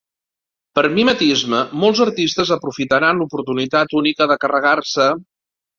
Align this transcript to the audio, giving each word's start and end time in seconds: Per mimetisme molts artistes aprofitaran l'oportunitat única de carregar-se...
Per 0.77 0.83
mimetisme 0.95 1.59
molts 1.83 2.01
artistes 2.07 2.55
aprofitaran 2.59 3.21
l'oportunitat 3.23 3.97
única 4.03 4.33
de 4.35 4.43
carregar-se... 4.47 5.13